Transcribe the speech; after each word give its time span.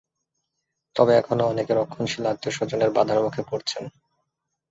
তবে 0.95 1.11
এখনো 1.15 1.43
অনেকে 1.47 1.71
রক্ষণশীল 1.73 2.23
আত্মীয়স্বজনের 2.27 2.91
বাধার 2.97 3.19
মুখে 3.25 3.41
পড়ছেন। 3.49 3.83